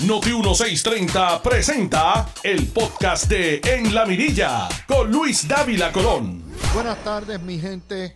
[0.00, 6.42] Noti 1630 presenta el podcast de En la Mirilla con Luis Dávila Colón.
[6.74, 8.14] Buenas tardes, mi gente.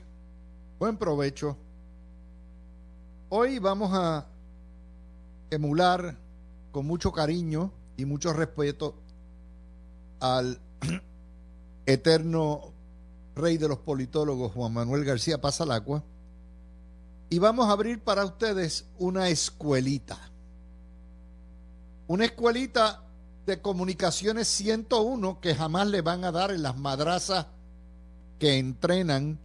[0.78, 1.56] Buen provecho.
[3.28, 4.26] Hoy vamos a
[5.50, 6.16] emular
[6.72, 8.96] con mucho cariño y mucho respeto
[10.20, 10.60] al
[11.86, 12.72] eterno
[13.36, 16.02] rey de los politólogos, Juan Manuel García Pasalacua,
[17.30, 20.27] y vamos a abrir para ustedes una escuelita.
[22.08, 23.02] Una escuelita
[23.44, 27.46] de comunicaciones 101 que jamás le van a dar en las madrazas
[28.38, 29.38] que entrenan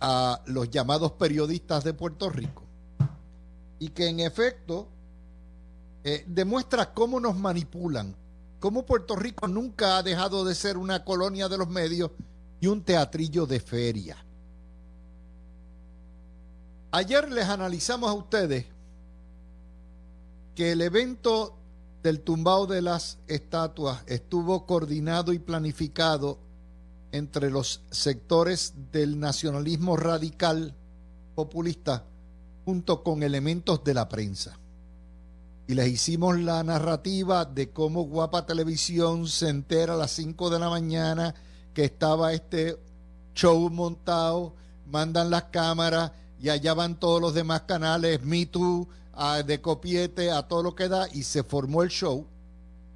[0.00, 2.62] a los llamados periodistas de Puerto Rico.
[3.80, 4.88] Y que en efecto
[6.04, 8.14] eh, demuestra cómo nos manipulan,
[8.60, 12.12] cómo Puerto Rico nunca ha dejado de ser una colonia de los medios
[12.60, 14.16] y un teatrillo de feria.
[16.92, 18.66] Ayer les analizamos a ustedes
[20.54, 21.59] que el evento
[22.02, 26.38] del tumbao de las estatuas estuvo coordinado y planificado
[27.12, 30.74] entre los sectores del nacionalismo radical
[31.34, 32.04] populista
[32.64, 34.58] junto con elementos de la prensa.
[35.66, 40.58] Y les hicimos la narrativa de cómo Guapa Televisión se entera a las 5 de
[40.58, 41.34] la mañana
[41.74, 42.78] que estaba este
[43.34, 44.54] show montado,
[44.86, 48.88] mandan las cámaras y allá van todos los demás canales, Me Too,
[49.20, 52.26] de copiete, a todo lo que da, y se formó el show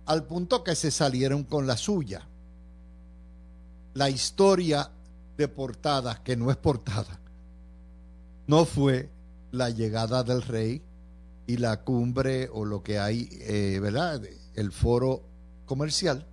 [0.06, 2.27] al punto que se salieron con la suya.
[3.92, 4.91] La historia
[5.36, 7.20] de portada, que no es portada,
[8.47, 9.11] no fue
[9.53, 10.83] la llegada del rey
[11.47, 14.22] y la cumbre o lo que hay, eh, ¿verdad?
[14.55, 15.22] El foro
[15.66, 16.27] comercial,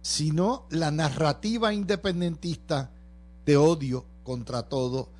[0.00, 2.92] sino la narrativa independentista
[3.44, 5.10] de odio contra todo,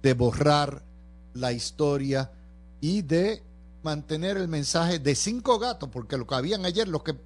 [0.00, 0.84] de borrar
[1.34, 2.30] la historia
[2.86, 3.42] y de
[3.82, 7.16] mantener el mensaje de cinco gatos, porque lo que habían ayer, los que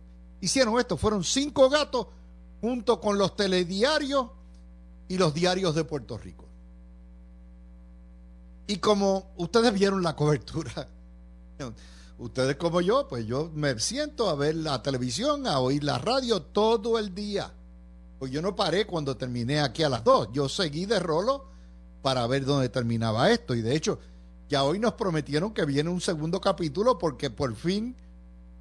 [0.40, 2.06] hicieron esto, fueron cinco gatos
[2.62, 4.28] junto con los telediarios
[5.06, 6.46] y los diarios de Puerto Rico.
[8.68, 10.88] Y como ustedes vieron la cobertura,
[12.18, 16.40] ustedes como yo, pues yo me siento a ver la televisión, a oír la radio
[16.40, 17.52] todo el día.
[18.18, 20.28] Pues yo no paré cuando terminé aquí a las dos.
[20.32, 21.50] Yo seguí de rolo
[22.00, 23.54] para ver dónde terminaba esto.
[23.54, 23.98] Y de hecho,
[24.50, 27.96] ya hoy nos prometieron que viene un segundo capítulo porque por fin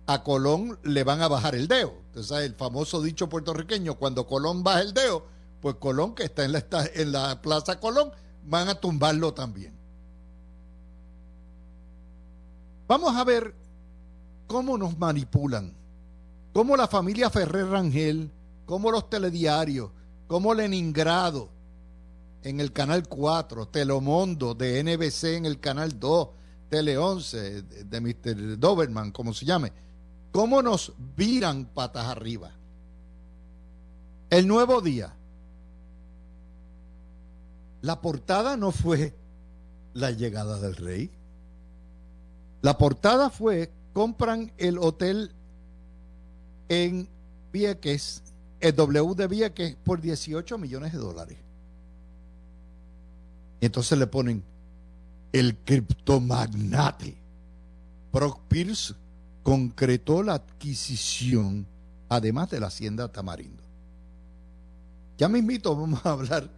[0.06, 1.94] a Colón le van a bajar el dedo.
[2.06, 5.26] Entonces, el famoso dicho puertorriqueño, cuando Colón baja el dedo,
[5.62, 6.64] pues Colón, que está en la,
[6.94, 8.12] en la Plaza Colón,
[8.46, 9.76] van a tumbarlo también.
[12.88, 13.56] Vamos a ver
[14.46, 15.74] cómo nos manipulan,
[16.54, 18.32] cómo la familia Ferrer Rangel,
[18.68, 19.90] cómo los telediarios,
[20.28, 21.50] cómo Leningrado,
[22.44, 26.30] en el canal 4, Telemundo de NBC en el canal 2,
[26.70, 28.60] Tele 11 de, Mr.
[28.60, 29.74] Doberman, como se llame.
[30.32, 32.52] ¿Cómo nos viran patas arriba?
[34.30, 35.16] El nuevo día.
[37.82, 39.16] La portada no fue
[39.94, 41.12] la llegada del rey.
[42.62, 45.32] La portada fue, compran el hotel
[46.68, 47.10] en
[47.52, 48.22] Vieques,
[48.60, 51.38] el W de Vieques, por 18 millones de dólares.
[53.62, 54.44] Y entonces le ponen
[55.32, 57.18] el criptomagnate.
[58.12, 58.96] Brock Pierce
[59.44, 61.68] concretó la adquisición,
[62.08, 63.64] además de la hacienda Tamarindo.
[65.18, 66.50] Ya me vamos a hablar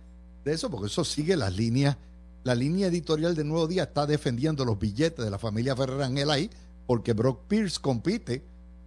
[0.45, 1.97] de eso, porque eso sigue las líneas.
[2.43, 6.49] La línea editorial de Nuevo Día está defendiendo los billetes de la familia Ferrer ahí,
[6.87, 8.43] porque Brock Pierce compite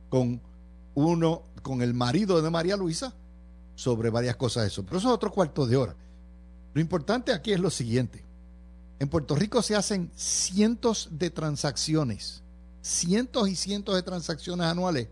[0.09, 0.41] con
[0.95, 3.15] uno, con el marido de María Luisa,
[3.75, 4.85] sobre varias cosas de eso.
[4.85, 5.97] Pero eso es otro cuarto de hora.
[6.75, 8.25] Lo importante aquí es lo siguiente.
[8.99, 12.43] En Puerto Rico se hacen cientos de transacciones,
[12.83, 15.09] cientos y cientos de transacciones anuales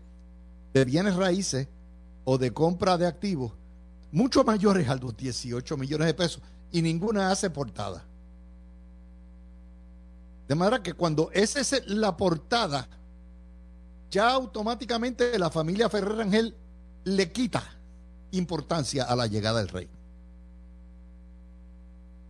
[0.73, 1.67] de bienes raíces
[2.25, 3.53] o de compra de activos,
[4.11, 6.41] mucho mayores a los 18 millones de pesos,
[6.71, 8.03] y ninguna hace portada.
[10.47, 12.87] De manera que cuando esa es la portada,
[14.09, 16.55] ya automáticamente la familia Ferrer Ángel
[17.05, 17.63] le quita
[18.31, 19.89] importancia a la llegada del rey.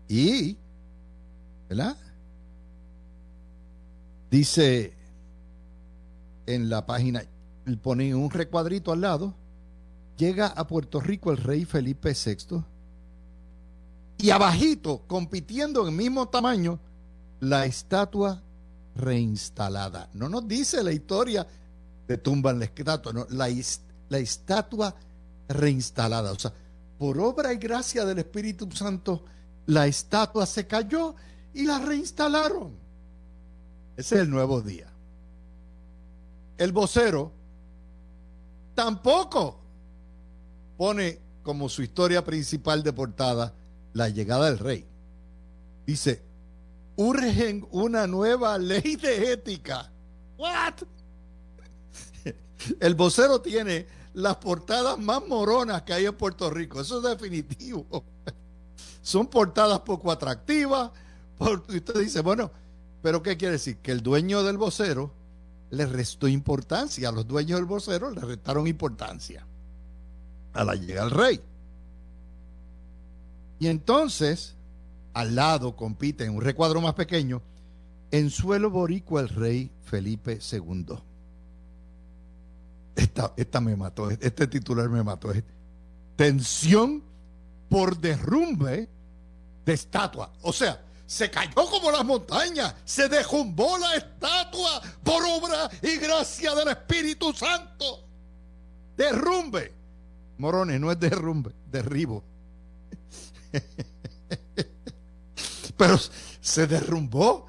[0.08, 0.58] Y,
[1.70, 1.98] ¿verdad?
[4.30, 4.94] Dice
[6.46, 7.24] en la página,
[7.82, 9.34] pone un recuadrito al lado,
[10.18, 12.64] llega a Puerto Rico el rey Felipe VI
[14.18, 16.80] y abajito, compitiendo en el mismo tamaño,
[17.40, 18.42] la estatua
[18.96, 20.10] reinstalada.
[20.14, 21.46] No nos dice la historia
[22.08, 23.50] de tumban la estatua, la,
[24.10, 24.96] la estatua
[25.48, 26.32] reinstalada.
[26.32, 26.54] O sea,
[26.98, 29.26] por obra y gracia del Espíritu Santo,
[29.66, 31.16] la estatua se cayó
[31.54, 32.76] y la reinstalaron.
[33.96, 34.90] Ese es el nuevo día.
[36.58, 37.32] el vocero
[38.76, 39.60] tampoco
[40.78, 43.54] pone como su historia principal de portada
[43.94, 44.86] la llegada del rey.
[45.86, 46.24] Dice,
[46.96, 49.92] urgen una nueva ley de ética.
[50.38, 50.84] ¿What?
[52.80, 56.80] El vocero tiene las portadas más moronas que hay en Puerto Rico.
[56.80, 57.86] Eso es definitivo.
[59.02, 60.92] Son portadas poco atractivas.
[61.70, 62.52] Y usted dice, bueno,
[63.02, 63.78] pero ¿qué quiere decir?
[63.78, 65.14] Que el dueño del vocero
[65.72, 67.10] le restó importancia.
[67.10, 69.46] A los dueños del vocero le restaron importancia
[70.54, 71.42] a la llegada del rey.
[73.60, 74.56] Y entonces,
[75.14, 77.42] al lado compite en un recuadro más pequeño,
[78.12, 80.96] en suelo boricua el rey Felipe II.
[82.96, 85.32] Esta, esta me mató, este titular me mató.
[86.16, 87.04] Tensión
[87.74, 88.88] por derrumbe
[89.66, 90.32] de estatua.
[90.44, 96.54] O sea, se cayó como las montañas, se derrumbó la estatua por obra y gracia
[96.54, 98.08] del Espíritu Santo.
[98.96, 99.74] Derrumbe.
[100.38, 102.24] Morones, no es derrumbe, derribo.
[105.76, 105.98] Pero
[106.42, 107.48] se derrumbó.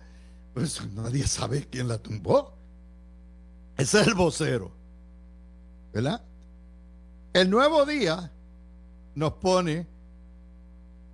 [0.55, 2.55] Pues nadie sabe quién la tumbó.
[3.77, 4.73] Ese es el vocero.
[5.93, 6.25] ¿Verdad?
[7.35, 8.33] El nuevo día
[9.15, 9.93] nos pone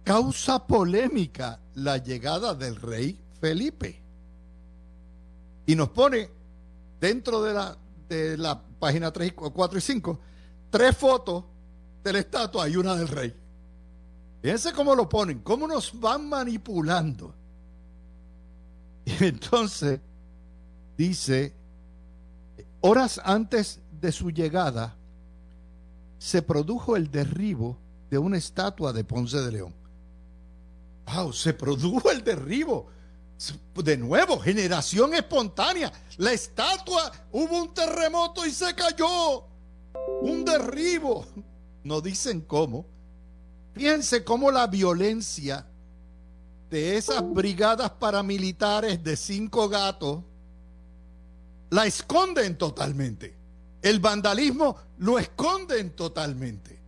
[0.05, 4.03] causa polémica la llegada del rey Felipe.
[5.67, 6.29] Y nos pone
[7.01, 7.77] dentro de la,
[8.09, 10.21] de la página 3, 4 y 5
[10.71, 11.45] tres fotos
[12.03, 13.35] de la estatua y una del rey.
[14.41, 17.35] Fíjense cómo lo ponen, cómo nos van manipulando.
[19.05, 20.01] Y entonces
[20.97, 21.53] dice,
[22.81, 24.97] horas antes de su llegada,
[26.19, 27.77] se produjo el derribo
[28.09, 29.75] de una estatua de Ponce de León.
[31.15, 32.89] Wow, se produjo el derribo.
[33.75, 35.91] De nuevo, generación espontánea.
[36.19, 39.45] La estatua, hubo un terremoto y se cayó.
[40.21, 41.27] Un derribo.
[41.83, 42.87] No dicen cómo.
[43.73, 45.67] Fíjense cómo la violencia
[46.69, 50.23] de esas brigadas paramilitares de cinco gatos
[51.71, 53.37] la esconden totalmente.
[53.81, 56.79] El vandalismo lo esconden totalmente.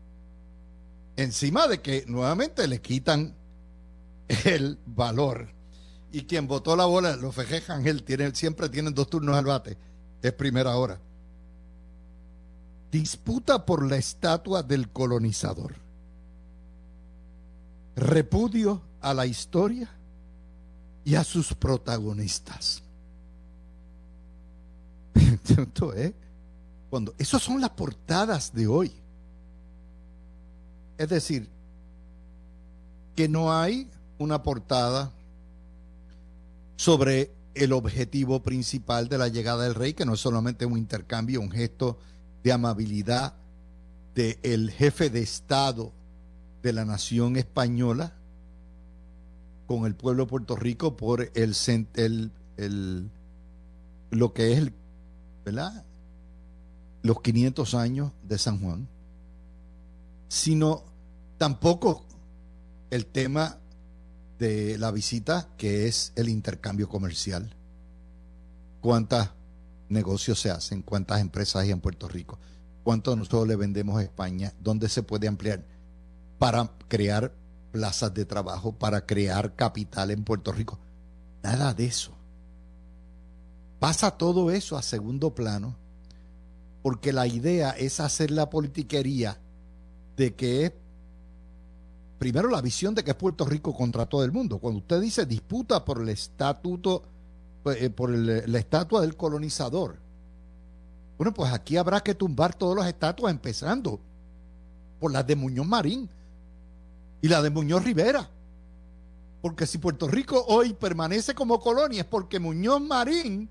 [1.17, 3.37] Encima de que nuevamente le quitan
[4.45, 5.49] el valor.
[6.11, 9.77] Y quien votó la bola, los Fejez Ángel, tiene, siempre tienen dos turnos al bate.
[10.21, 11.01] Es primera hora.
[12.91, 15.75] Disputa por la estatua del colonizador.
[17.97, 19.89] Repudio a la historia
[21.05, 22.83] y a sus protagonistas.
[25.97, 26.15] ¿eh?
[26.91, 28.93] Cuando, esas son las portadas de hoy.
[30.99, 31.49] Es decir,
[33.17, 33.91] que no hay
[34.23, 35.13] una portada
[36.77, 41.41] sobre el objetivo principal de la llegada del rey, que no es solamente un intercambio,
[41.41, 41.99] un gesto
[42.43, 43.35] de amabilidad
[44.15, 45.93] del jefe de Estado
[46.63, 48.15] de la nación española
[49.67, 51.57] con el pueblo de Puerto Rico por el,
[51.95, 53.11] el, el
[54.11, 54.75] lo que es el,
[55.45, 55.85] ¿verdad?
[57.03, 58.89] los 500 años de San Juan,
[60.29, 60.85] sino
[61.39, 62.05] tampoco
[62.91, 63.59] el tema
[64.39, 67.55] de la visita, que es el intercambio comercial.
[68.81, 69.31] ¿Cuántos
[69.89, 70.83] negocios se hacen?
[70.83, 72.39] ¿Cuántas empresas hay en Puerto Rico?
[72.83, 74.53] ¿Cuánto nosotros le vendemos a España?
[74.61, 75.65] ¿Dónde se puede ampliar?
[76.39, 77.33] Para crear
[77.71, 80.79] plazas de trabajo, para crear capital en Puerto Rico.
[81.43, 82.13] Nada de eso.
[83.79, 85.77] Pasa todo eso a segundo plano
[86.83, 89.41] porque la idea es hacer la politiquería
[90.17, 90.73] de que es
[92.23, 94.59] primero la visión de que es Puerto Rico contra todo el mundo.
[94.59, 97.03] Cuando usted dice disputa por el estatuto,
[97.65, 99.99] pues, eh, por la estatua del colonizador,
[101.19, 103.99] bueno, pues aquí habrá que tumbar todas las estatuas, empezando
[105.01, 106.09] por las de Muñoz Marín
[107.21, 108.31] y la de Muñoz Rivera.
[109.41, 113.51] Porque si Puerto Rico hoy permanece como colonia es porque Muñoz Marín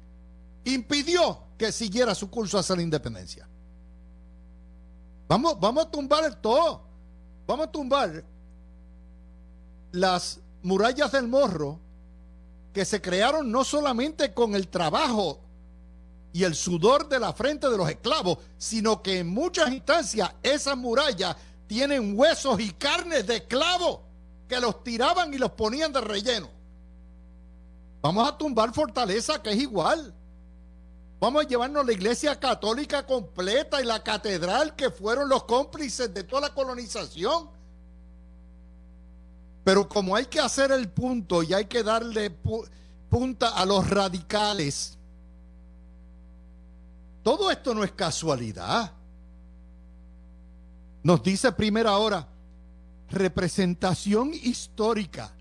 [0.63, 3.49] impidió que siguiera su curso hacia la independencia.
[5.27, 6.83] Vamos, vamos a tumbar todo.
[7.45, 8.30] Vamos a tumbar
[9.91, 11.79] las murallas del morro
[12.73, 15.39] que se crearon no solamente con el trabajo
[16.33, 20.77] y el sudor de la frente de los esclavos, sino que en muchas instancias esas
[20.77, 21.35] murallas
[21.67, 23.99] tienen huesos y carnes de esclavos
[24.47, 26.49] que los tiraban y los ponían de relleno.
[28.01, 30.13] Vamos a tumbar Fortaleza, que es igual.
[31.19, 36.23] Vamos a llevarnos la iglesia católica completa y la catedral, que fueron los cómplices de
[36.23, 37.49] toda la colonización
[39.71, 42.29] pero como hay que hacer el punto y hay que darle
[43.09, 44.97] punta a los radicales,
[47.23, 48.91] todo esto no es casualidad.
[51.03, 52.27] Nos dice primera hora,
[53.11, 55.33] representación histórica.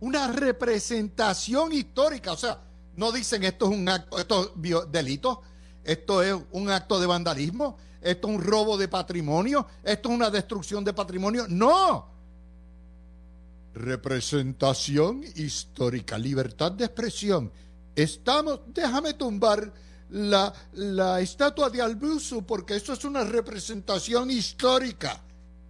[0.00, 2.32] Una representación histórica.
[2.32, 2.60] O sea,
[2.94, 5.40] no dicen esto es un acto, esto es delito,
[5.82, 10.28] esto es un acto de vandalismo, esto es un robo de patrimonio, esto es una
[10.28, 11.46] destrucción de patrimonio.
[11.48, 12.11] No.
[13.74, 17.50] Representación histórica, libertad de expresión.
[17.94, 19.72] Estamos, déjame tumbar
[20.10, 25.22] la, la estatua de Albusu porque eso es una representación histórica.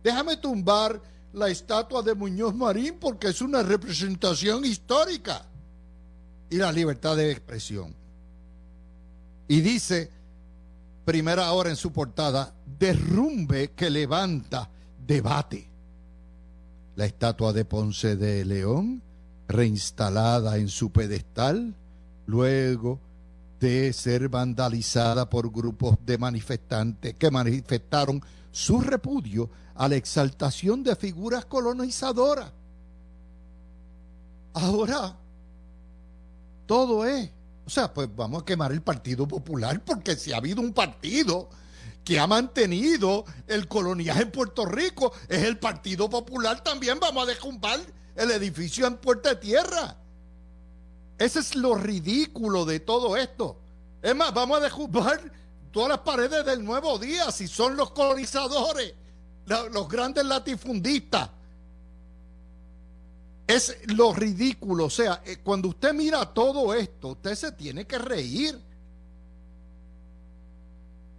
[0.02, 1.00] Déjame tumbar
[1.32, 5.46] la estatua de Muñoz Marín porque es una representación histórica.
[6.50, 7.94] Y la libertad de expresión.
[9.48, 10.10] Y dice,
[11.04, 14.68] primera hora en su portada, derrumbe que levanta
[14.98, 15.71] debate.
[16.96, 19.02] La estatua de Ponce de León,
[19.48, 21.74] reinstalada en su pedestal,
[22.26, 23.00] luego
[23.60, 30.96] de ser vandalizada por grupos de manifestantes que manifestaron su repudio a la exaltación de
[30.96, 32.52] figuras colonizadoras.
[34.54, 35.16] Ahora,
[36.66, 37.30] todo es,
[37.64, 41.48] o sea, pues vamos a quemar el Partido Popular porque si ha habido un partido
[42.04, 47.26] que ha mantenido el coloniaje en Puerto Rico, es el Partido Popular, también vamos a
[47.26, 47.80] descumbar
[48.16, 49.96] el edificio en Puerta de Tierra.
[51.18, 53.58] Ese es lo ridículo de todo esto.
[54.02, 55.32] Es más, vamos a descubrir
[55.70, 58.94] todas las paredes del nuevo día, si son los colonizadores,
[59.46, 61.30] los grandes latifundistas.
[63.46, 64.86] Es lo ridículo.
[64.86, 68.58] O sea, eh, cuando usted mira todo esto, usted se tiene que reír.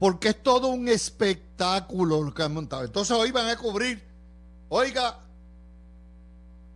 [0.03, 2.83] Porque es todo un espectáculo lo que han montado.
[2.83, 4.03] Entonces hoy van a cubrir,
[4.67, 5.17] oiga,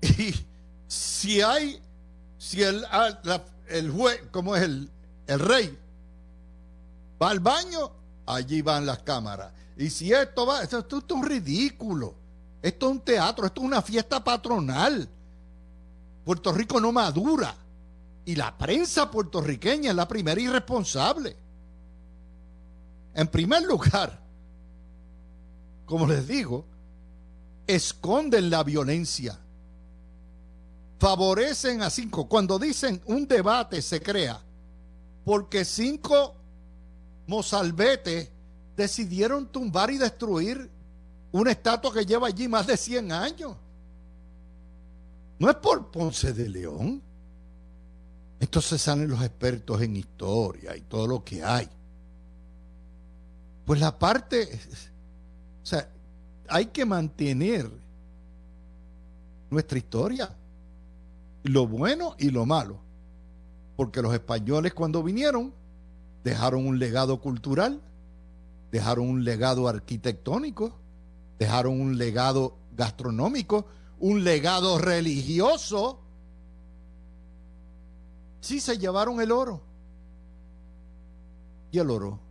[0.02, 0.34] y
[0.88, 1.82] si hay
[2.38, 3.20] si el, ah,
[3.68, 4.90] el juez, como es el,
[5.28, 5.78] el rey,
[7.22, 7.92] va al baño,
[8.26, 9.52] allí van las cámaras.
[9.76, 12.16] Y si esto va, esto, esto, es un ridículo.
[12.62, 15.06] Esto es un teatro, esto es una fiesta patronal.
[16.24, 17.54] Puerto Rico no madura.
[18.24, 21.36] Y la prensa puertorriqueña es la primera irresponsable.
[23.18, 24.22] En primer lugar,
[25.86, 26.66] como les digo,
[27.68, 29.38] esconden la violencia
[31.00, 32.28] favorecen a cinco.
[32.28, 34.40] Cuando dicen un debate se crea,
[35.26, 36.36] porque cinco
[37.28, 38.30] mozalbetes
[38.76, 40.70] decidieron tumbar y destruir
[41.32, 43.56] una estatua que lleva allí más de 100 años.
[45.40, 47.02] No es por Ponce de León.
[48.40, 51.68] Entonces salen los expertos en historia y todo lo que hay.
[53.68, 54.50] Pues la parte,
[55.62, 55.90] o sea,
[56.48, 57.70] hay que mantener
[59.50, 60.34] nuestra historia
[61.44, 62.80] lo bueno y lo malo.
[63.76, 65.54] Porque los españoles cuando vinieron
[66.24, 67.82] dejaron un legado cultural,
[68.72, 70.74] dejaron un legado arquitectónico,
[71.38, 73.66] dejaron un legado gastronómico,
[74.00, 76.00] un legado religioso.
[78.40, 79.62] Sí se llevaron el oro.
[81.70, 82.27] ¿Y el oro?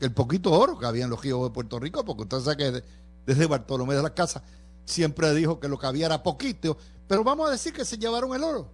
[0.00, 2.84] El poquito oro que había en los ríos de Puerto Rico, porque usted sabe que
[3.26, 4.42] desde Bartolomé de la Casa
[4.84, 6.76] siempre dijo que lo que había era poquito,
[7.08, 8.70] pero vamos a decir que se llevaron el oro.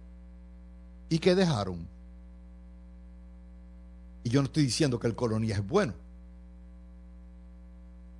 [1.09, 1.87] ¿Y que dejaron?
[4.23, 5.93] Y yo no estoy diciendo que el coloniaje es bueno.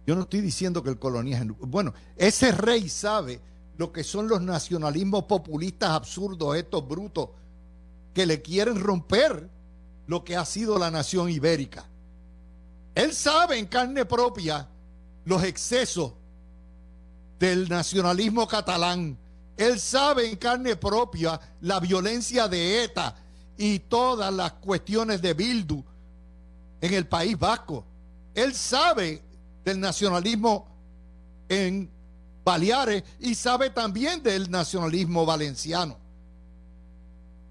[0.05, 1.93] Yo no estoy diciendo que el coloniaje es bueno.
[2.15, 3.39] Ese rey sabe
[3.77, 7.29] lo que son los nacionalismos populistas absurdos, estos brutos,
[8.13, 9.50] que le quieren romper
[10.05, 11.89] lo que ha sido la nación ibérica.
[12.95, 14.67] Él sabe en carne propia
[15.25, 16.13] los excesos
[17.39, 19.17] del nacionalismo catalán
[19.57, 23.15] él sabe en carne propia la violencia de ETA
[23.57, 25.83] y todas las cuestiones de Bildu
[26.81, 27.85] en el País Vasco.
[28.33, 29.21] Él sabe
[29.63, 30.67] del nacionalismo
[31.47, 31.89] en
[32.43, 35.97] Baleares y sabe también del nacionalismo valenciano.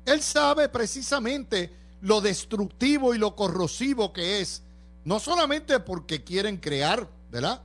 [0.05, 4.63] Él sabe precisamente lo destructivo y lo corrosivo que es,
[5.05, 7.63] no solamente porque quieren crear, ¿verdad?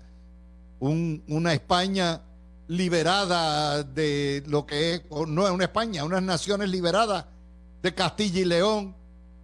[0.79, 2.21] una España
[2.67, 7.25] liberada de lo que es, no es una España, unas naciones liberadas
[7.81, 8.95] de Castilla y León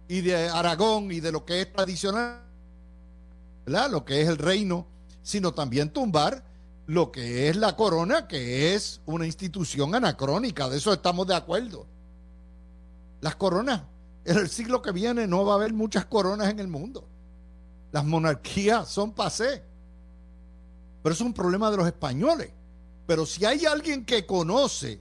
[0.08, 2.40] y de Aragón y de lo que es tradicional,
[3.66, 3.90] ¿verdad?
[3.90, 4.86] lo que es el reino,
[5.22, 6.44] sino también tumbar
[6.86, 11.86] lo que es la corona, que es una institución anacrónica, de eso estamos de acuerdo.
[13.20, 13.82] Las coronas,
[14.24, 17.08] en el siglo que viene no va a haber muchas coronas en el mundo.
[17.94, 19.62] Las monarquías son pasé.
[21.02, 22.50] Pero es un problema de los españoles
[23.06, 25.00] pero si hay alguien que conoce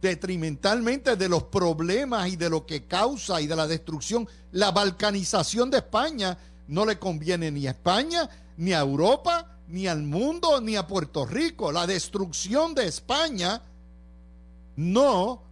[0.00, 4.28] detrimentalmente de los problemas y de lo que causa y de la destrucción.
[4.52, 6.36] La balcanización de España
[6.68, 11.24] no le conviene ni a España, ni a Europa, ni al mundo, ni a Puerto
[11.24, 11.72] Rico.
[11.72, 13.62] La destrucción de España
[14.76, 15.42] no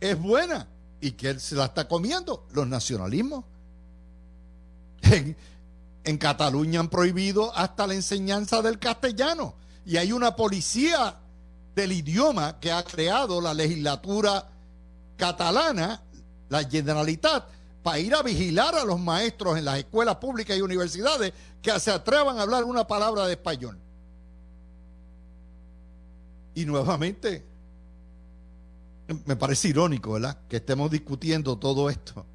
[0.00, 0.68] es buena.
[1.00, 2.46] ¿Y que se la está comiendo?
[2.52, 3.44] Los nacionalismos.
[6.04, 9.54] En, Cataluña han prohibido hasta la enseñanza del castellano.
[9.84, 11.16] Y hay una policía
[11.74, 14.48] del idioma que ha creado la legislatura
[15.16, 16.02] catalana,
[16.48, 17.48] la Generalitat,
[17.82, 21.90] para ir a vigilar a los maestros en las escuelas públicas y universidades que se
[21.90, 23.78] atrevan a hablar una palabra de español.
[26.54, 27.44] Y nuevamente,
[29.24, 30.38] me parece irónico, ¿verdad?
[30.48, 32.26] Que estemos discutiendo todo esto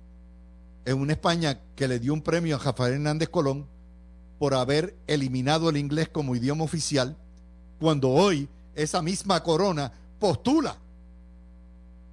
[0.88, 3.68] en una España que le dio un premio a Rafael Hernández Colón
[4.40, 7.18] por haber eliminado el inglés como idioma oficial,
[7.78, 10.78] cuando hoy esa misma corona postula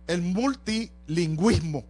[0.09, 1.85] el multilingüismo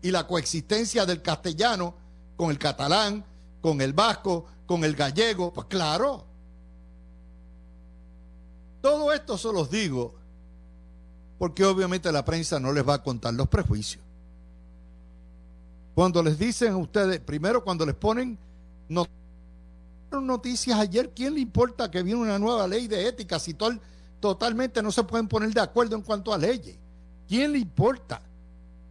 [0.00, 1.94] y la coexistencia del castellano
[2.36, 3.22] con el catalán,
[3.60, 5.52] con el vasco, con el gallego.
[5.52, 6.24] Pues claro.
[8.80, 10.14] Todo esto se los digo
[11.38, 14.07] porque obviamente la prensa no les va a contar los prejuicios.
[15.98, 18.38] Cuando les dicen a ustedes, primero cuando les ponen
[20.12, 23.52] noticias ayer, ¿quién le importa que viene una nueva ley de ética si
[24.20, 26.78] totalmente no se pueden poner de acuerdo en cuanto a leyes?
[27.26, 28.22] ¿Quién le importa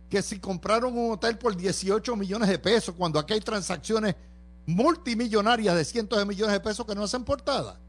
[0.09, 4.13] que si compraron un hotel por 18 millones de pesos cuando aquí hay transacciones
[4.65, 7.79] multimillonarias de cientos de millones de pesos que no hacen portada?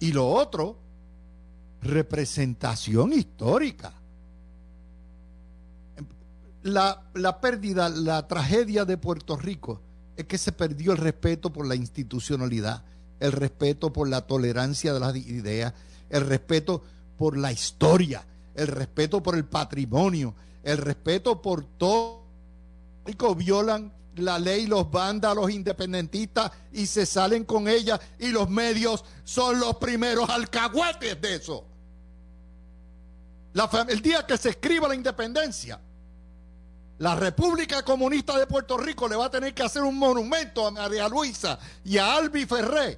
[0.00, 0.78] Y lo otro,
[1.82, 3.92] representación histórica.
[6.62, 9.80] La, la pérdida, la tragedia de Puerto Rico
[10.16, 12.84] es que se perdió el respeto por la institucionalidad,
[13.20, 15.74] el respeto por la tolerancia de las ideas,
[16.10, 16.82] el respeto
[17.16, 22.22] por la historia, el respeto por el patrimonio, el respeto por todo.
[23.36, 29.58] Violan la ley los vándalos independentistas y se salen con ella y los medios son
[29.58, 31.64] los primeros alcahuetes de eso.
[33.88, 35.80] el día que se escriba la independencia,
[37.02, 40.70] la República Comunista de Puerto Rico le va a tener que hacer un monumento a
[40.70, 42.96] María Luisa y a Albi Ferré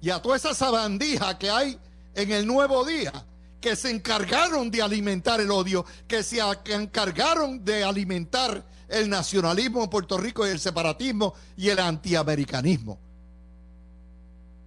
[0.00, 1.76] y a toda esa sabandija que hay
[2.14, 3.12] en el nuevo día
[3.60, 6.38] que se encargaron de alimentar el odio, que se
[6.68, 13.00] encargaron de alimentar el nacionalismo en Puerto Rico y el separatismo y el antiamericanismo.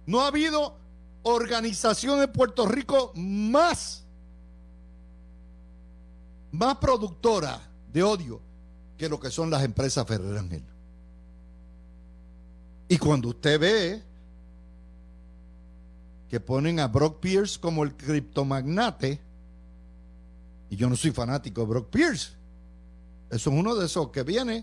[0.04, 0.76] No ha habido
[1.22, 4.04] organización en Puerto Rico más,
[6.52, 8.42] más productora de odio
[8.98, 10.62] que lo que son las empresas Ferrer Ángel.
[12.88, 14.02] Y cuando usted ve
[16.28, 19.18] que ponen a Brock Pierce como el criptomagnate,
[20.68, 22.32] y yo no soy fanático de Brock Pierce,
[23.30, 24.62] eso es uno de esos que viene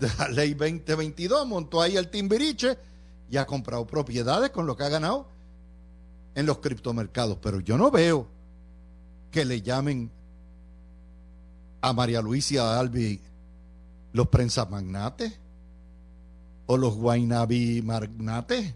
[0.00, 2.76] de la ley 2022, montó ahí el timbiriche
[3.30, 5.28] y ha comprado propiedades con lo que ha ganado
[6.34, 8.26] en los criptomercados, pero yo no veo
[9.30, 10.10] que le llamen
[11.84, 13.20] a María Luisa Albi
[14.14, 15.38] los prensas magnates
[16.64, 18.74] o los guainabi magnates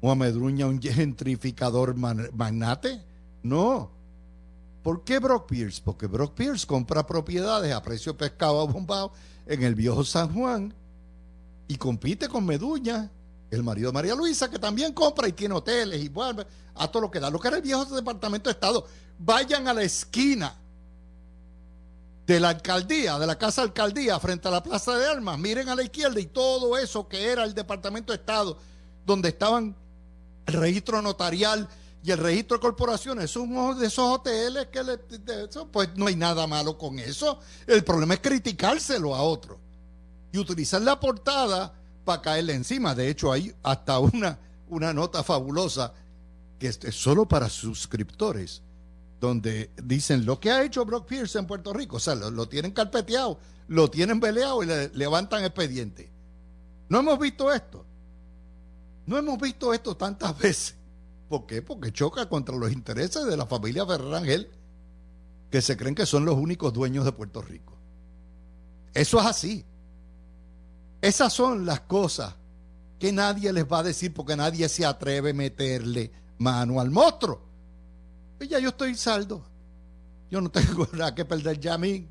[0.00, 3.04] o a Medruña un gentrificador magnate.
[3.44, 3.92] No.
[4.82, 5.80] ¿Por qué Brock Pierce?
[5.80, 9.12] Porque Brock Pierce compra propiedades a precio pescado bombado
[9.46, 10.74] en el viejo San Juan
[11.68, 13.12] y compite con Meduña,
[13.48, 17.02] el marido de María Luisa, que también compra y tiene hoteles y vuelve a todo
[17.02, 17.30] lo que da.
[17.30, 18.84] Lo que era el viejo Departamento de Estado.
[19.20, 20.61] Vayan a la esquina
[22.26, 25.74] de la alcaldía, de la casa alcaldía, frente a la plaza de armas, miren a
[25.74, 28.58] la izquierda y todo eso que era el Departamento de Estado,
[29.04, 29.76] donde estaban
[30.46, 31.68] el registro notarial
[32.04, 34.98] y el registro de corporaciones, es uno de esos hoteles que le,
[35.70, 37.38] pues no hay nada malo con eso.
[37.66, 39.60] El problema es criticárselo a otro
[40.32, 41.72] y utilizar la portada
[42.04, 42.94] para caerle encima.
[42.94, 45.92] De hecho, hay hasta una, una nota fabulosa
[46.58, 48.62] que es solo para suscriptores
[49.22, 52.72] donde dicen lo que ha hecho Brock Pierce en Puerto Rico, o sea, lo, tienen
[52.72, 56.10] carpeteado, lo tienen peleado y le levantan expediente.
[56.88, 57.86] No hemos visto esto.
[59.06, 60.74] No hemos visto esto tantas veces.
[61.28, 61.62] ¿Por qué?
[61.62, 64.50] Porque choca contra los intereses de la familia Ferrer Ángel,
[65.52, 67.78] que se creen que son los únicos dueños de Puerto Rico.
[68.92, 69.64] Eso es así.
[71.00, 72.34] Esas son las cosas
[72.98, 77.51] que nadie les va a decir porque nadie se atreve a meterle mano al monstruo.
[78.42, 79.40] Pues ya yo estoy saldo.
[80.28, 82.08] Yo no tengo nada que perder ya a mí.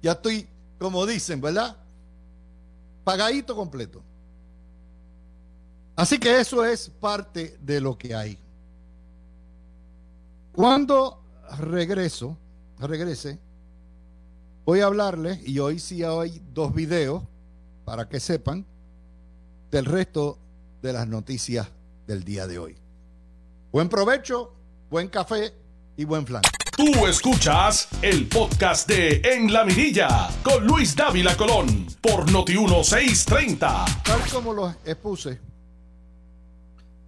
[0.00, 1.76] Ya estoy, como dicen, ¿verdad?
[3.04, 4.02] Pagadito completo.
[5.94, 8.38] Así que eso es parte de lo que hay.
[10.52, 11.22] Cuando
[11.58, 12.38] regreso,
[12.78, 13.38] regrese,
[14.64, 17.22] voy a hablarles, y hoy sí hay dos videos,
[17.84, 18.64] para que sepan,
[19.70, 20.38] del resto
[20.80, 21.68] de las noticias
[22.06, 22.78] del día de hoy.
[23.72, 24.54] Buen provecho,
[24.88, 25.65] buen café
[25.96, 26.42] y buen flan.
[26.76, 34.02] Tú escuchas el podcast de En la Mirilla con Luis Dávila Colón por Noti1630.
[34.02, 35.40] Tal como lo expuse,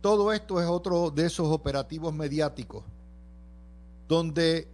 [0.00, 2.84] todo esto es otro de esos operativos mediáticos
[4.08, 4.68] donde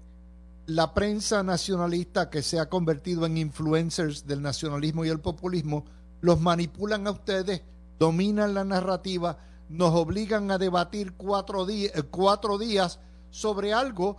[0.66, 5.84] la prensa nacionalista que se ha convertido en influencers del nacionalismo y el populismo
[6.20, 7.62] los manipulan a ustedes,
[7.98, 11.66] dominan la narrativa, nos obligan a debatir cuatro,
[12.10, 13.00] cuatro días
[13.34, 14.16] sobre algo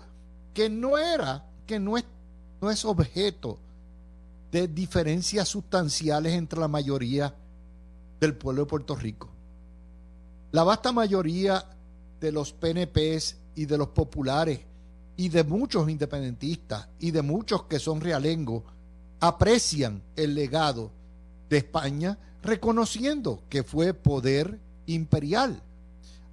[0.54, 2.04] que no era, que no es,
[2.60, 3.58] no es objeto
[4.52, 7.34] de diferencias sustanciales entre la mayoría
[8.20, 9.30] del pueblo de Puerto Rico.
[10.52, 11.64] La vasta mayoría
[12.20, 14.60] de los PNPs y de los populares
[15.16, 18.64] y de muchos independentistas y de muchos que son realengos
[19.22, 20.92] aprecian el legado
[21.50, 25.64] de España reconociendo que fue poder imperial.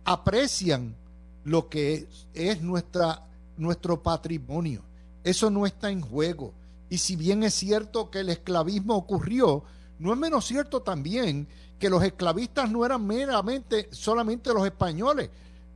[0.05, 0.97] Aprecian
[1.45, 3.27] lo que es, nuestra
[3.57, 4.83] nuestro patrimonio.
[5.25, 6.53] Eso no está en juego.
[6.91, 9.65] Y si bien es cierto que el esclavismo ocurrió,
[9.99, 11.47] no es menos cierto también
[11.79, 15.31] que los esclavistas no eran meramente solamente los españoles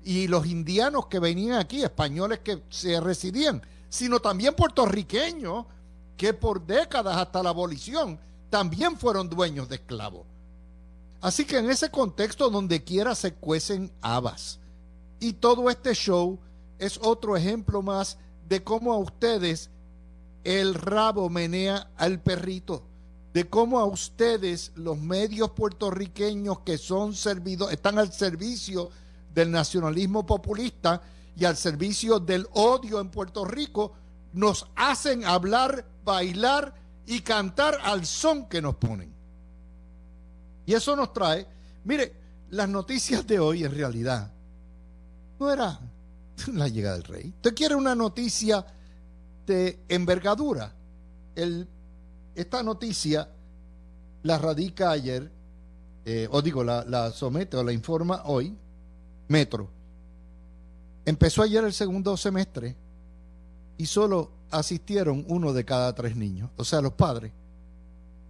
[0.05, 5.67] y los indianos que venían aquí, españoles que se residían, sino también puertorriqueños
[6.17, 8.19] que por décadas hasta la abolición
[8.51, 10.27] también fueron dueños de esclavos.
[11.21, 14.61] Así que en ese contexto donde quiera se cuecen habas.
[15.19, 16.39] Y todo este show
[16.79, 19.71] es otro ejemplo más de cómo a ustedes
[20.45, 22.83] el rabo menea al perrito,
[23.33, 28.91] de cómo a ustedes los medios puertorriqueños que son servidos, están al servicio
[29.35, 31.03] del nacionalismo populista
[31.37, 33.93] y al servicio del odio en Puerto Rico,
[34.33, 36.75] nos hacen hablar, bailar
[37.07, 39.13] y cantar al son que nos ponen.
[40.65, 41.47] Y eso nos trae,
[41.85, 42.15] mire,
[42.51, 44.31] las noticias de hoy en realidad
[45.39, 45.79] no era
[46.53, 47.33] la llegada del rey.
[47.37, 48.65] ¿Usted quiere una noticia
[49.47, 50.75] de envergadura?
[52.35, 53.29] Esta noticia
[54.23, 55.31] la radica ayer,
[56.05, 58.57] eh, o digo, la, la somete o la informa hoy,
[59.29, 59.71] Metro.
[61.05, 62.77] Empezó ayer el segundo semestre
[63.79, 66.51] y solo asistieron uno de cada tres niños.
[66.57, 67.33] O sea, los padres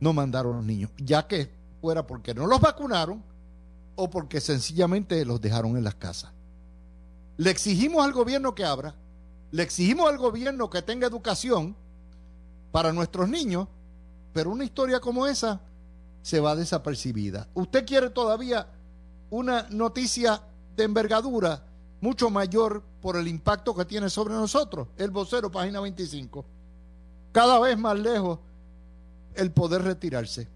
[0.00, 3.22] no mandaron a los niños, ya que fuera porque no los vacunaron
[3.94, 6.32] o porque sencillamente los dejaron en las casas.
[7.36, 8.94] Le exigimos al gobierno que abra,
[9.50, 11.76] le exigimos al gobierno que tenga educación
[12.72, 13.68] para nuestros niños,
[14.32, 15.60] pero una historia como esa
[16.22, 17.48] se va desapercibida.
[17.54, 18.66] ¿Usted quiere todavía
[19.30, 20.42] una noticia
[20.74, 21.62] de envergadura
[22.00, 24.88] mucho mayor por el impacto que tiene sobre nosotros?
[24.96, 26.44] El vocero, página 25.
[27.32, 28.38] Cada vez más lejos
[29.34, 30.48] el poder retirarse.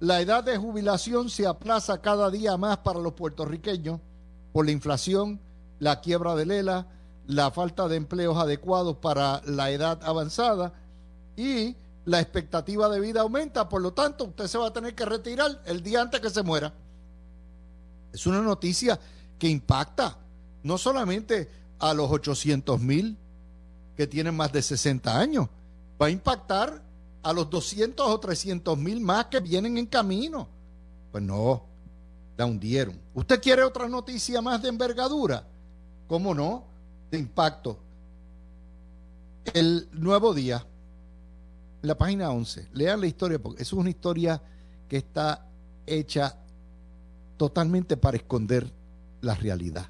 [0.00, 4.00] La edad de jubilación se aplaza cada día más para los puertorriqueños
[4.52, 5.38] por la inflación
[5.78, 6.86] la quiebra de Lela,
[7.26, 10.72] la falta de empleos adecuados para la edad avanzada
[11.36, 15.04] y la expectativa de vida aumenta, por lo tanto usted se va a tener que
[15.04, 16.72] retirar el día antes que se muera.
[18.12, 18.98] Es una noticia
[19.38, 20.18] que impacta
[20.62, 23.16] no solamente a los 800 mil
[23.96, 25.48] que tienen más de 60 años,
[26.00, 26.82] va a impactar
[27.22, 30.48] a los 200 o 300 mil más que vienen en camino.
[31.10, 31.64] Pues no,
[32.36, 33.00] la hundieron.
[33.14, 35.46] ¿Usted quiere otra noticia más de envergadura?
[36.06, 36.64] ¿Cómo no?,
[37.10, 37.78] de impacto.
[39.52, 40.66] El nuevo día,
[41.82, 44.40] la página 11, lean la historia, porque es una historia
[44.88, 45.46] que está
[45.86, 46.36] hecha
[47.36, 48.70] totalmente para esconder
[49.20, 49.86] la realidad.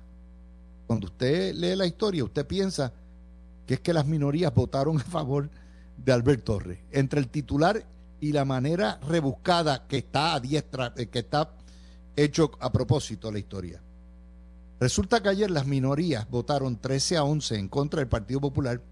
[0.86, 2.92] Cuando usted lee la historia, usted piensa
[3.66, 5.48] que es que las minorías votaron a favor
[5.96, 6.78] de Albert Torres.
[6.90, 7.84] Entre el titular
[8.20, 11.50] y la manera rebuscada que está a diestra, eh, que está
[12.16, 13.80] hecho a propósito la historia.
[14.84, 18.82] Resulta que ayer las minorías votaron 13 a 11 en contra del Partido Popular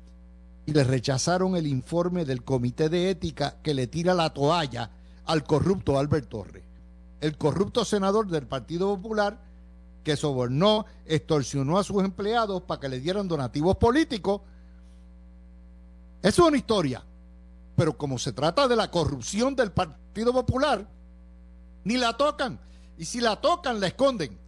[0.65, 4.91] y le rechazaron el informe del Comité de Ética que le tira la toalla
[5.27, 6.65] al corrupto Albert Torres.
[7.21, 9.39] El corrupto senador del Partido Popular
[10.03, 14.41] que sobornó, extorsionó a sus empleados para que le dieran donativos políticos.
[16.23, 17.05] Eso es una historia.
[17.77, 20.89] Pero como se trata de la corrupción del Partido Popular,
[21.85, 22.59] ni la tocan.
[22.97, 24.41] Y si la tocan, la esconden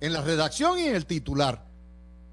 [0.00, 1.66] en la redacción y en el titular.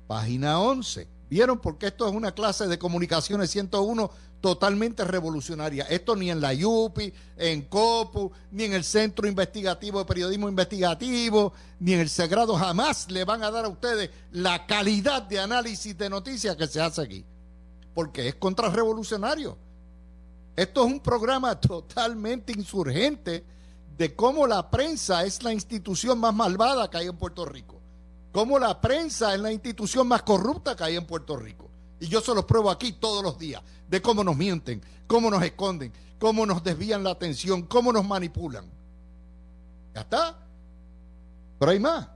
[0.08, 1.08] Página 11.
[1.30, 1.60] ¿Vieron?
[1.60, 4.12] Porque esto es una clase de comunicaciones 101
[4.43, 5.86] totalmente revolucionaria.
[5.86, 11.54] Esto ni en la IUPI, en COPU, ni en el Centro Investigativo de Periodismo Investigativo,
[11.80, 15.97] ni en el Sagrado jamás le van a dar a ustedes la calidad de análisis
[15.97, 17.26] de noticias que se hace aquí.
[17.93, 19.58] Porque es contrarrevolucionario.
[20.58, 23.45] Esto es un programa totalmente insurgente
[23.97, 27.79] de cómo la prensa es la institución más malvada que hay en Puerto Rico.
[28.32, 31.69] Cómo la prensa es la institución más corrupta que hay en Puerto Rico.
[31.99, 35.43] Y yo se los pruebo aquí todos los días, de cómo nos mienten, cómo nos
[35.43, 38.65] esconden, cómo nos desvían la atención, cómo nos manipulan.
[39.93, 40.38] Ya está.
[41.60, 42.08] Pero hay más.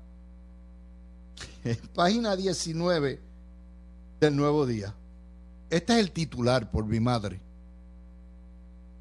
[1.94, 3.22] Página 19
[4.20, 4.96] del nuevo día.
[5.70, 7.40] Este es el titular por mi madre.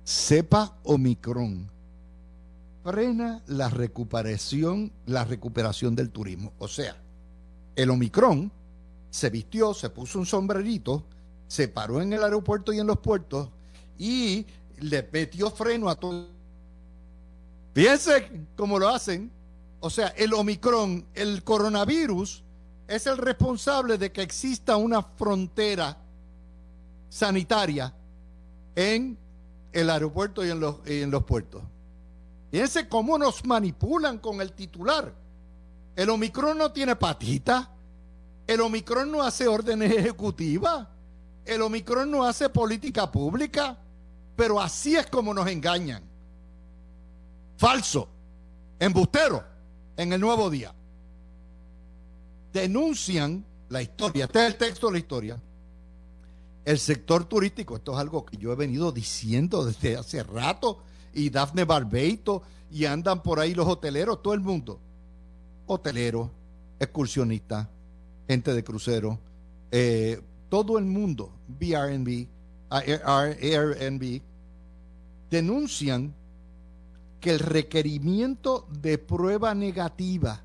[0.04, 1.75] Cepa Omicron
[2.86, 6.52] frena la recuperación, la recuperación del turismo.
[6.58, 6.96] O sea,
[7.74, 8.52] el Omicron
[9.10, 11.04] se vistió, se puso un sombrerito,
[11.48, 13.48] se paró en el aeropuerto y en los puertos
[13.98, 14.46] y
[14.78, 16.28] le metió freno a todo.
[17.74, 19.32] Fíjense cómo lo hacen.
[19.80, 22.44] O sea, el Omicron, el coronavirus,
[22.86, 25.98] es el responsable de que exista una frontera
[27.08, 27.92] sanitaria
[28.76, 29.18] en
[29.72, 31.62] el aeropuerto y en los, y en los puertos.
[32.56, 35.12] Fíjense cómo nos manipulan con el titular.
[35.94, 37.70] El Omicron no tiene patita.
[38.46, 40.88] El Omicron no hace órdenes ejecutivas.
[41.44, 43.76] El Omicron no hace política pública.
[44.36, 46.02] Pero así es como nos engañan.
[47.58, 48.08] Falso.
[48.78, 49.44] Embustero.
[49.98, 50.74] En el nuevo día.
[52.54, 54.24] Denuncian la historia.
[54.24, 55.42] Este es el texto de la historia.
[56.64, 57.76] El sector turístico.
[57.76, 60.82] Esto es algo que yo he venido diciendo desde hace rato.
[61.16, 62.42] Y Dafne Barbeito.
[62.70, 64.22] Y andan por ahí los hoteleros.
[64.22, 64.78] Todo el mundo.
[65.66, 66.30] Hoteleros.
[66.78, 67.66] Excursionistas
[68.26, 69.18] gente de crucero,
[69.70, 72.26] eh, todo el mundo, BRNB,
[72.70, 74.22] Airbnb,
[75.30, 76.14] denuncian
[77.20, 80.42] que el requerimiento de prueba negativa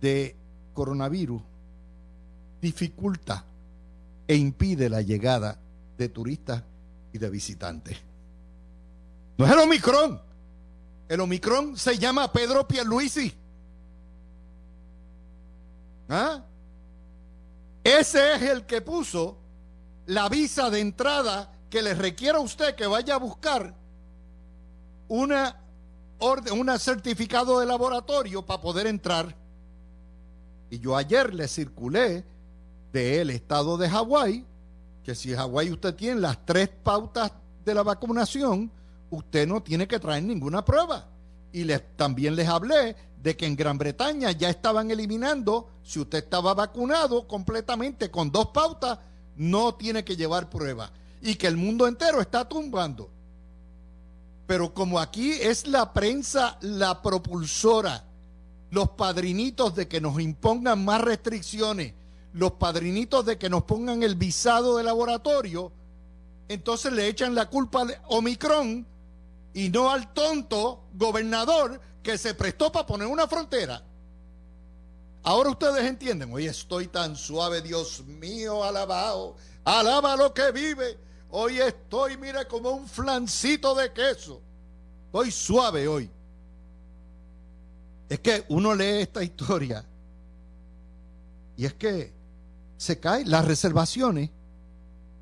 [0.00, 0.36] de
[0.72, 1.42] coronavirus
[2.60, 3.44] dificulta
[4.26, 5.58] e impide la llegada
[5.98, 6.62] de turistas
[7.12, 7.98] y de visitantes.
[9.40, 10.20] No es el Omicron.
[11.08, 13.32] El Omicron se llama Pedro Pierluisi.
[16.10, 16.44] ¿Ah?
[17.82, 19.38] Ese es el que puso
[20.04, 23.74] la visa de entrada que le requiere a usted que vaya a buscar
[25.08, 25.58] una
[26.18, 29.34] orden, un certificado de laboratorio para poder entrar.
[30.68, 32.26] Y yo ayer le circulé
[32.92, 34.44] del estado de Hawái,
[35.02, 37.32] que si Hawái usted tiene las tres pautas
[37.64, 38.70] de la vacunación,
[39.10, 41.08] usted no tiene que traer ninguna prueba.
[41.52, 46.18] Y les, también les hablé de que en Gran Bretaña ya estaban eliminando, si usted
[46.18, 48.98] estaba vacunado completamente con dos pautas,
[49.36, 50.90] no tiene que llevar prueba.
[51.20, 53.10] Y que el mundo entero está tumbando.
[54.46, 58.04] Pero como aquí es la prensa la propulsora,
[58.70, 61.94] los padrinitos de que nos impongan más restricciones,
[62.32, 65.72] los padrinitos de que nos pongan el visado de laboratorio,
[66.48, 68.86] entonces le echan la culpa a Omicron
[69.52, 73.82] y no al tonto gobernador que se prestó para poner una frontera.
[75.22, 80.98] Ahora ustedes entienden, hoy estoy tan suave, Dios mío, alabado, alaba lo que vive.
[81.30, 84.40] Hoy estoy, mire, como un flancito de queso.
[85.06, 86.10] Estoy suave hoy.
[88.08, 89.84] Es que uno lee esta historia
[91.56, 92.12] y es que
[92.76, 94.30] se caen las reservaciones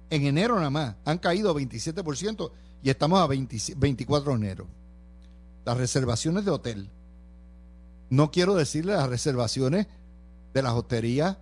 [0.09, 0.95] en enero nada más.
[1.05, 2.51] Han caído 27%
[2.89, 4.67] y estamos a 24 de enero
[5.67, 6.89] las reservaciones de hotel.
[8.09, 9.87] No quiero decirle las reservaciones
[10.55, 11.37] de las hosterías,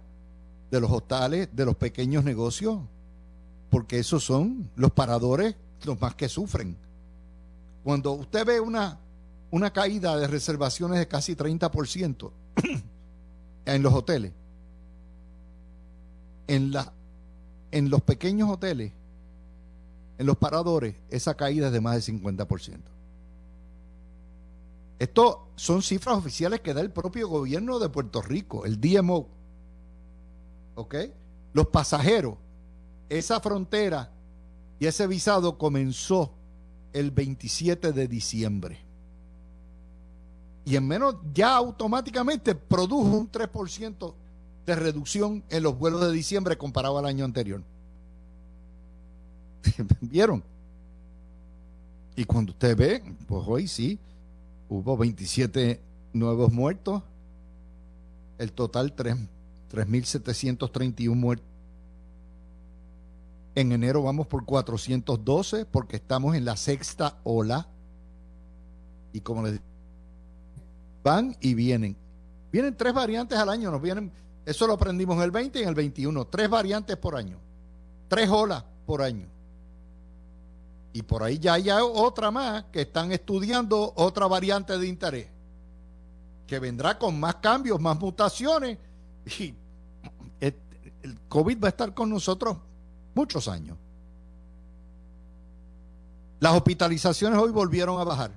[0.73, 2.81] de los hostales, de los pequeños negocios,
[3.71, 5.55] porque esos son los paradores
[5.85, 6.77] los más que sufren.
[7.85, 8.99] Cuando usted ve una,
[9.53, 12.33] una caída de reservaciones de casi 30%
[13.67, 14.33] en los hoteles,
[16.49, 16.93] en, la,
[17.71, 18.91] en los pequeños hoteles,
[20.19, 22.81] en los paradores, esa caída es de más del 50%.
[24.99, 29.29] Esto son cifras oficiales que da el propio gobierno de Puerto Rico, el DMO.
[30.75, 30.95] ¿Ok?
[31.53, 32.37] Los pasajeros,
[33.09, 34.13] esa frontera
[34.79, 36.33] y ese visado comenzó
[36.93, 38.79] el 27 de diciembre.
[40.65, 44.15] Y en menos, ya automáticamente produjo un 3%
[44.65, 47.63] de reducción en los vuelos de diciembre comparado al año anterior.
[50.01, 50.43] ¿Vieron?
[52.15, 53.99] Y cuando usted ve, pues hoy sí,
[54.69, 55.81] Hubo 27
[56.13, 57.03] nuevos muertos.
[58.39, 61.47] El total 3.731 muertos.
[63.55, 67.69] En enero vamos por 412 porque estamos en la sexta ola.
[69.13, 69.61] Y como les
[71.03, 71.97] van y vienen.
[72.53, 74.13] Vienen tres variantes al año, nos vienen,
[74.45, 77.39] eso lo aprendimos en el 20 y en el 21, tres variantes por año,
[78.09, 79.27] tres olas por año.
[80.97, 85.29] Y por ahí ya hay otra más que están estudiando otra variante de interés,
[86.47, 88.79] que vendrá con más cambios, más mutaciones.
[89.39, 89.55] Y
[90.41, 92.57] el COVID va a estar con nosotros
[93.15, 93.77] muchos años.
[96.41, 98.31] Las hospitalizaciones hoy volvieron a bajar.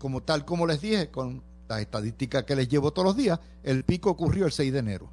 [0.00, 3.84] Como tal como les dije, con las estadísticas que les llevo todos los días, el
[3.84, 5.08] pico ocurrió el 6 de enero.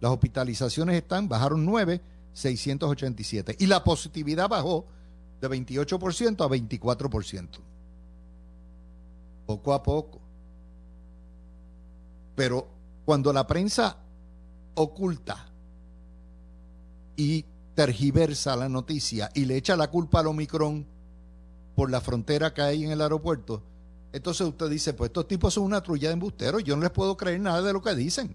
[0.00, 2.00] Las hospitalizaciones están, bajaron 9,
[2.32, 3.54] 687.
[3.60, 4.86] Y la positividad bajó
[5.48, 7.48] de 28% a 24%.
[9.46, 10.20] Poco a poco.
[12.34, 12.66] Pero
[13.04, 13.96] cuando la prensa
[14.74, 15.46] oculta
[17.16, 20.86] y tergiversa la noticia y le echa la culpa al Omicron
[21.74, 23.62] por la frontera que hay en el aeropuerto,
[24.12, 27.16] entonces usted dice, pues estos tipos son una trulla de embusteros, yo no les puedo
[27.16, 28.34] creer nada de lo que dicen.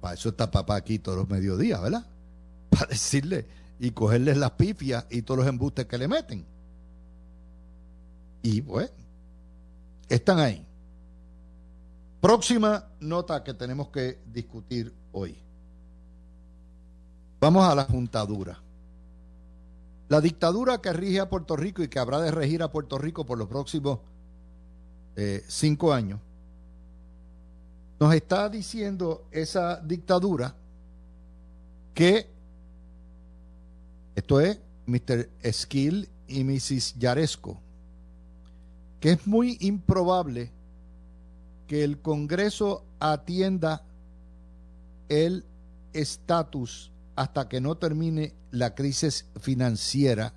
[0.00, 2.06] Para eso está papá aquí todos los mediodías, ¿verdad?
[2.70, 3.46] Para decirle
[3.80, 6.44] y cogerles las pifias y todos los embustes que le meten.
[8.42, 8.92] Y pues,
[10.08, 10.64] están ahí.
[12.20, 15.34] Próxima nota que tenemos que discutir hoy.
[17.40, 18.60] Vamos a la juntadura.
[20.10, 23.24] La dictadura que rige a Puerto Rico y que habrá de regir a Puerto Rico
[23.24, 24.00] por los próximos
[25.16, 26.20] eh, cinco años,
[27.98, 30.54] nos está diciendo esa dictadura
[31.94, 32.39] que
[34.14, 35.28] esto es Mr.
[35.52, 36.96] Skill y Mrs.
[36.98, 37.60] Yaresco,
[39.00, 40.52] que es muy improbable
[41.66, 43.84] que el Congreso atienda
[45.08, 45.44] el
[45.92, 50.34] estatus hasta que no termine la crisis financiera,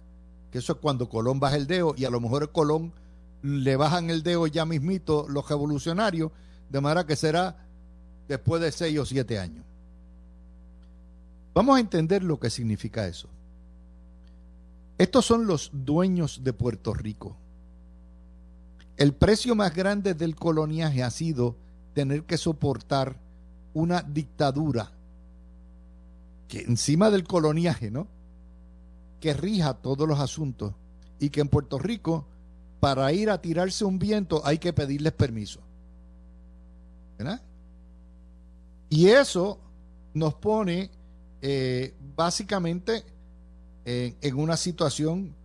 [0.51, 2.93] que eso es cuando Colón baja el dedo y a lo mejor Colón
[3.41, 6.31] le bajan el dedo ya mismito los revolucionarios,
[6.69, 7.57] de manera que será
[8.27, 9.65] después de seis o siete años.
[11.53, 13.29] Vamos a entender lo que significa eso.
[14.97, 17.35] Estos son los dueños de Puerto Rico.
[18.95, 21.55] El precio más grande del coloniaje ha sido
[21.93, 23.19] tener que soportar
[23.73, 24.91] una dictadura
[26.47, 28.07] que encima del coloniaje, ¿no?
[29.19, 30.73] Que rija todos los asuntos
[31.19, 32.27] y que en Puerto Rico
[32.79, 35.61] para ir a tirarse un viento hay que pedirles permiso.
[37.17, 37.41] ¿Verdad?
[38.89, 39.59] Y eso
[40.13, 40.91] nos pone
[41.41, 43.03] eh, básicamente
[43.85, 45.35] en una situación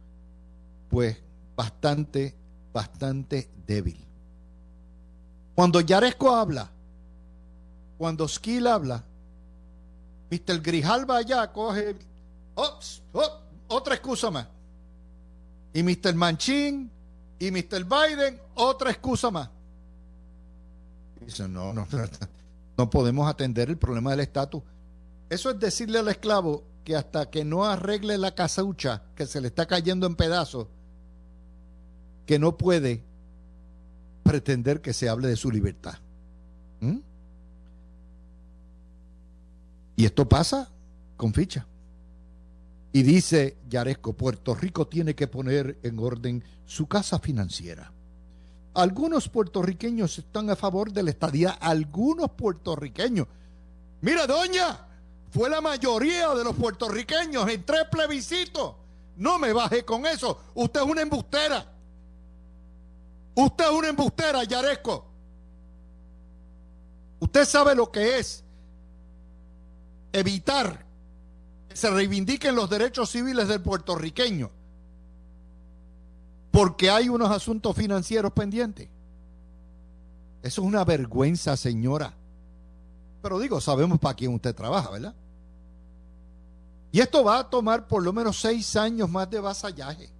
[0.88, 1.16] pues
[1.56, 2.34] bastante
[2.72, 3.98] bastante débil.
[5.54, 6.70] Cuando Yaresco habla,
[7.96, 9.04] cuando Skill habla,
[10.30, 10.60] Mr.
[10.60, 11.96] Grijalba allá coge
[13.66, 14.46] otra excusa más.
[15.72, 16.14] Y Mr.
[16.14, 16.90] Manchin
[17.38, 17.84] y Mr.
[17.84, 19.50] Biden, otra excusa más.
[21.20, 21.86] Dice, no, no,
[22.76, 24.62] no podemos atender el problema del estatus.
[25.28, 29.48] Eso es decirle al esclavo que hasta que no arregle la casaucha que se le
[29.48, 30.68] está cayendo en pedazos,
[32.24, 33.04] que no puede
[34.22, 35.98] pretender que se hable de su libertad.
[36.80, 37.00] ¿Mm?
[39.96, 40.70] Y esto pasa
[41.18, 41.66] con ficha.
[42.90, 47.92] Y dice Yaresco, Puerto Rico tiene que poner en orden su casa financiera.
[48.72, 53.26] Algunos puertorriqueños están a favor de la estadía, algunos puertorriqueños.
[54.00, 54.87] Mira, doña,
[55.30, 58.74] fue la mayoría de los puertorriqueños en tres plebiscitos.
[59.16, 60.40] No me baje con eso.
[60.54, 61.66] Usted es una embustera.
[63.34, 65.04] Usted es una embustera, Yaresco.
[67.20, 68.44] Usted sabe lo que es
[70.12, 70.86] evitar
[71.68, 74.50] que se reivindiquen los derechos civiles del puertorriqueño
[76.50, 78.88] porque hay unos asuntos financieros pendientes.
[80.42, 82.17] Eso es una vergüenza, señora.
[83.22, 85.14] Pero digo, sabemos para quién usted trabaja, ¿verdad?
[86.92, 90.10] Y esto va a tomar por lo menos seis años más de vasallaje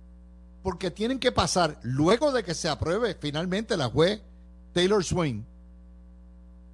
[0.62, 4.20] porque tienen que pasar, luego de que se apruebe finalmente la juez
[4.72, 5.46] Taylor Swain,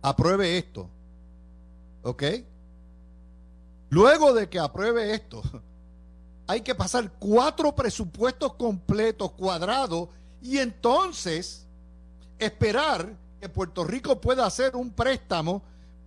[0.02, 0.90] apruebe esto.
[2.02, 2.22] ¿Ok?
[3.90, 5.42] Luego de que apruebe esto,
[6.46, 10.08] hay que pasar cuatro presupuestos completos, cuadrados,
[10.42, 11.66] y entonces
[12.38, 15.62] esperar que Puerto Rico pueda hacer un préstamo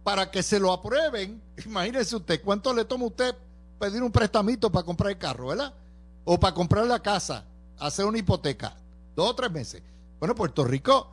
[0.08, 1.42] para que se lo aprueben.
[1.66, 3.36] Imagínese usted, ¿cuánto le toma usted
[3.78, 5.74] pedir un prestamito para comprar el carro, verdad?
[6.24, 7.44] O para comprar la casa
[7.78, 8.78] hacer una hipoteca,
[9.14, 9.84] dos o tres meses.
[10.18, 11.12] Bueno, Puerto Rico,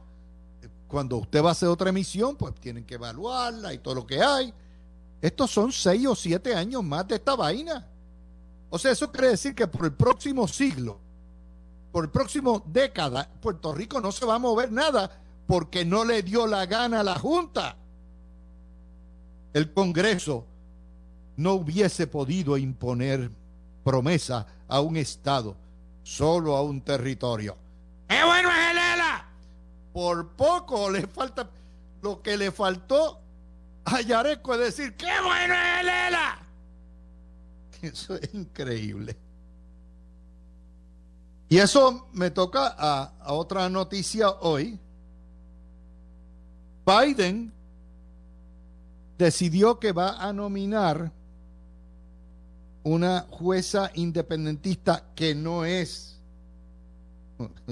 [0.86, 4.22] cuando usted va a hacer otra emisión, pues tienen que evaluarla y todo lo que
[4.22, 4.54] hay.
[5.20, 7.88] estos son seis o siete años más de esta vaina.
[8.70, 11.00] O sea, eso quiere decir que por el próximo siglo,
[11.90, 16.22] por el próximo década, Puerto Rico no se va a mover nada porque no le
[16.22, 17.78] dio la gana a la Junta.
[19.54, 20.44] El Congreso
[21.36, 23.30] no hubiese podido imponer
[23.84, 25.56] promesa a un Estado,
[26.02, 27.56] solo a un territorio.
[28.08, 29.28] ¡Qué bueno es el ELA!
[29.92, 31.48] Por poco le falta
[32.02, 33.20] lo que le faltó
[33.84, 36.38] a Yareco es decir, ¡qué bueno es el ELA!
[37.80, 39.16] Eso es increíble.
[41.48, 44.80] Y eso me toca a, a otra noticia hoy.
[46.84, 47.53] Biden
[49.18, 51.12] decidió que va a nominar
[52.82, 56.20] una jueza independentista que no es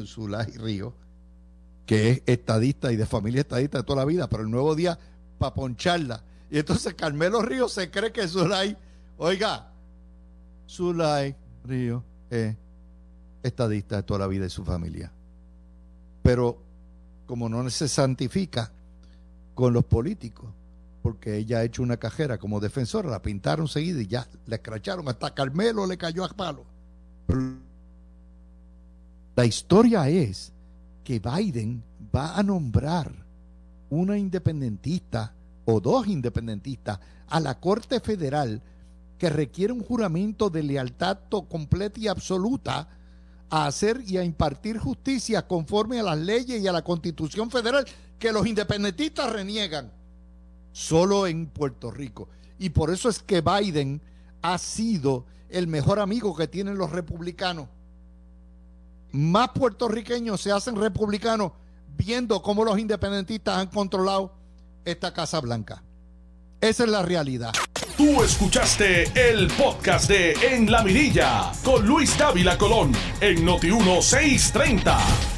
[0.05, 0.95] Zulay Río,
[1.87, 4.99] que es estadista y de familia estadista de toda la vida, pero el nuevo día
[5.39, 6.23] para poncharla.
[6.51, 8.77] Y entonces Carmelo Río se cree que Zulay,
[9.19, 9.71] oiga,
[10.69, 12.57] Zulay Río es
[13.43, 15.13] estadista de toda la vida de su familia.
[16.23, 16.63] Pero
[17.27, 18.73] como no se santifica
[19.55, 20.51] con los políticos,
[21.03, 25.09] porque ella ha hecho una cajera como defensora, la pintaron seguida y ya la escracharon,
[25.09, 26.65] hasta Carmelo le cayó a palo.
[29.35, 30.53] la historia es
[31.03, 31.83] que Biden
[32.15, 33.13] va a nombrar
[33.91, 35.35] una independentista
[35.65, 38.63] o dos independentistas a la Corte Federal
[39.19, 42.89] que requiere un juramento de lealtad completa y absoluta
[43.51, 47.85] a hacer y a impartir justicia conforme a las leyes y a la Constitución Federal
[48.19, 49.91] que los independentistas reniegan
[50.73, 52.29] solo en Puerto Rico.
[52.59, 54.01] Y por eso es que Biden
[54.43, 57.69] ha sido el mejor amigo que tienen los republicanos.
[59.13, 61.53] Más puertorriqueños se hacen republicanos
[61.97, 64.33] viendo cómo los independentistas han controlado
[64.85, 65.83] esta Casa Blanca.
[66.61, 67.53] Esa es la realidad.
[67.97, 75.32] Tú escuchaste el podcast de En la Mirilla con Luis Dávila Colón en Noti 1630.